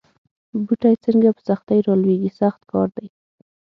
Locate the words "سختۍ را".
1.49-1.93